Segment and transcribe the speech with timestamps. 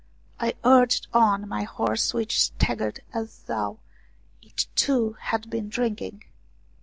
[0.39, 3.81] I urged on my horse which staggered as though
[4.41, 6.23] it, too, had been drinking.